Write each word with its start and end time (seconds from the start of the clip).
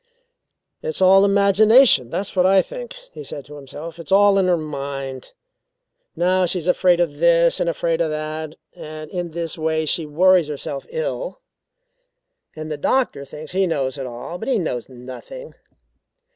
"It's 0.81 0.99
all 0.99 1.23
imagination; 1.23 2.09
that's 2.09 2.35
what 2.35 2.47
I 2.47 2.63
think," 2.63 2.93
he 3.13 3.23
said 3.23 3.45
to 3.45 3.55
himself. 3.57 3.99
"It's 3.99 4.11
all 4.11 4.39
in 4.39 4.47
her 4.47 4.57
mind. 4.57 5.31
Now 6.15 6.47
she's 6.47 6.67
afraid 6.67 6.99
of 6.99 7.17
this 7.19 7.59
and 7.59 7.69
afraid 7.69 8.01
of 8.01 8.09
that, 8.09 8.55
and 8.75 9.11
in 9.11 9.29
this 9.29 9.59
way 9.59 9.85
she 9.85 10.07
worries 10.07 10.47
herself 10.47 10.87
ill. 10.89 11.41
"And 12.55 12.71
the 12.71 12.77
doctor 12.77 13.25
thinks 13.25 13.51
he 13.51 13.67
knows 13.67 13.99
it 13.99 14.07
all, 14.07 14.39
but 14.39 14.47
he 14.47 14.57
knows 14.57 14.89
nothing. 14.89 15.53